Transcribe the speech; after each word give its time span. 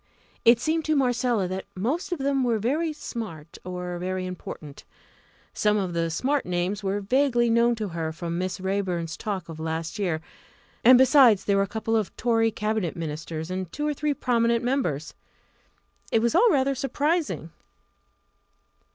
It 0.43 0.59
seemed 0.59 0.83
to 0.85 0.95
Marcella 0.95 1.47
that 1.47 1.67
most 1.75 2.11
of 2.11 2.17
them 2.17 2.43
were 2.43 2.57
very 2.57 2.91
"smart" 2.91 3.59
or 3.63 3.99
very 3.99 4.25
important. 4.25 4.83
Some 5.53 5.77
of 5.77 5.93
the 5.93 6.09
smart 6.09 6.43
names 6.43 6.81
were 6.81 7.01
vaguely 7.01 7.51
known 7.51 7.75
to 7.75 7.89
her 7.89 8.11
from 8.11 8.35
Miss 8.39 8.59
Raeburn's 8.59 9.15
talk 9.15 9.47
of 9.47 9.59
last 9.59 9.99
year; 9.99 10.19
and, 10.83 10.97
besides, 10.97 11.45
there 11.45 11.57
were 11.57 11.61
a 11.61 11.67
couple 11.67 11.95
of 11.95 12.17
Tory 12.17 12.49
Cabinet 12.49 12.95
ministers 12.95 13.51
and 13.51 13.71
two 13.71 13.85
or 13.85 13.93
three 13.93 14.15
prominent 14.15 14.63
members. 14.63 15.13
It 16.11 16.17
was 16.23 16.33
all 16.33 16.49
rather 16.49 16.73
surprising. 16.73 17.51